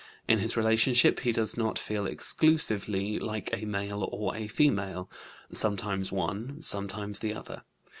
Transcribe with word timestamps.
In 0.27 0.39
his 0.39 0.57
relationship 0.57 1.19
he 1.19 1.31
does 1.31 1.55
not 1.55 1.77
feel 1.77 2.07
exclusively 2.07 3.19
like 3.19 3.51
a 3.53 3.65
male 3.67 4.03
or 4.11 4.35
a 4.35 4.47
female: 4.47 5.11
sometimes 5.53 6.11
one, 6.11 6.59
sometimes 6.59 7.19
the 7.19 7.35
other. 7.35 7.65